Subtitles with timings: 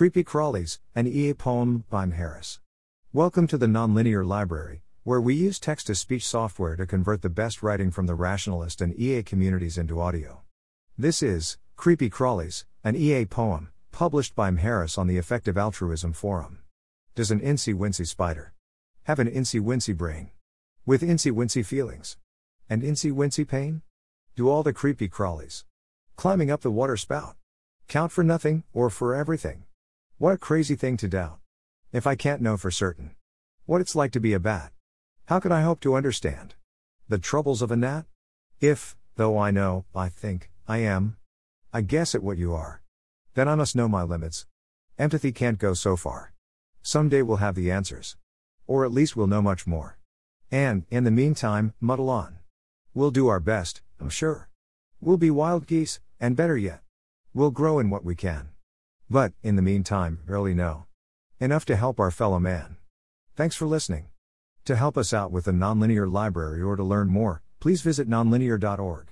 [0.00, 2.12] Creepy Crawlies, an EA poem by M.
[2.12, 2.58] Harris.
[3.12, 7.28] Welcome to the Nonlinear Library, where we use text to speech software to convert the
[7.28, 10.40] best writing from the rationalist and EA communities into audio.
[10.96, 14.56] This is Creepy Crawlies, an EA poem, published by M.
[14.56, 16.60] Harris on the Effective Altruism Forum.
[17.14, 18.54] Does an incy wincy spider
[19.02, 20.30] have an incy wincy brain?
[20.86, 22.16] With incy wincy feelings?
[22.70, 23.82] And incy wincy pain?
[24.34, 25.64] Do all the creepy crawlies
[26.16, 27.36] climbing up the water spout
[27.86, 29.64] count for nothing or for everything?
[30.20, 31.38] What a crazy thing to doubt.
[31.92, 33.12] If I can't know for certain
[33.64, 34.70] what it's like to be a bat,
[35.28, 36.56] how could I hope to understand
[37.08, 38.04] the troubles of a gnat?
[38.60, 41.16] If, though I know, I think, I am,
[41.72, 42.82] I guess at what you are,
[43.32, 44.44] then I must know my limits.
[44.98, 46.34] Empathy can't go so far.
[46.82, 48.18] Someday we'll have the answers.
[48.66, 49.96] Or at least we'll know much more.
[50.50, 52.40] And, in the meantime, muddle on.
[52.92, 54.50] We'll do our best, I'm sure.
[55.00, 56.82] We'll be wild geese, and better yet,
[57.32, 58.50] we'll grow in what we can.
[59.10, 60.86] But, in the meantime, barely know.
[61.40, 62.76] Enough to help our fellow man.
[63.34, 64.06] Thanks for listening.
[64.66, 69.09] To help us out with the Nonlinear Library or to learn more, please visit nonlinear.org.